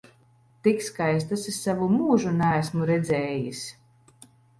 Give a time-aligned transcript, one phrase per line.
[0.67, 3.61] Tik skaistas es savu mūžu neesmu redzējis!